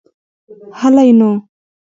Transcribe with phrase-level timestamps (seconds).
[0.79, 1.31] هلئ نو.